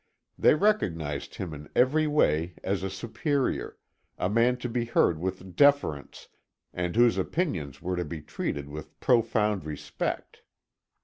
[0.35, 3.77] They recognized him in every way as a superior,
[4.17, 6.27] a man to be heard with deference,
[6.73, 10.41] and whose opinions were to be treated with profound respect.